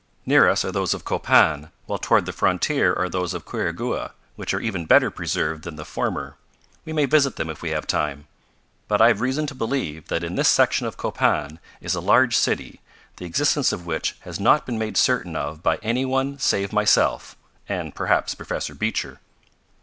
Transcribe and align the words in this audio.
Near 0.25 0.49
us 0.49 0.65
are 0.65 0.71
those 0.71 0.95
of 0.95 1.05
Copan, 1.05 1.69
while 1.85 1.99
toward 1.99 2.25
the 2.25 2.33
frontier 2.33 2.91
are 2.91 3.07
those 3.07 3.35
of 3.35 3.45
Quirigua, 3.45 4.13
which 4.35 4.51
are 4.51 4.59
even 4.59 4.87
better 4.87 5.11
preserved 5.11 5.63
than 5.63 5.75
the 5.75 5.85
former. 5.85 6.37
We 6.85 6.91
may 6.91 7.05
visit 7.05 7.35
them 7.35 7.51
if 7.51 7.61
we 7.61 7.69
have 7.69 7.85
time. 7.85 8.25
But 8.87 8.99
I 8.99 9.09
have 9.09 9.21
reason 9.21 9.45
to 9.45 9.53
believe 9.53 10.07
that 10.07 10.23
in 10.23 10.33
this 10.33 10.49
section 10.49 10.87
of 10.87 10.97
Copan 10.97 11.59
is 11.81 11.93
a 11.93 12.01
large 12.01 12.35
city, 12.35 12.81
the 13.17 13.25
existence 13.25 13.71
of 13.71 13.85
which 13.85 14.15
has 14.21 14.39
not 14.39 14.65
been 14.65 14.79
made 14.79 14.97
certain 14.97 15.35
of 15.35 15.61
by 15.61 15.75
any 15.83 16.03
one 16.03 16.39
save 16.39 16.73
myself 16.73 17.35
and, 17.69 17.93
perhaps, 17.93 18.33
Professor 18.33 18.73
Beecher. 18.73 19.19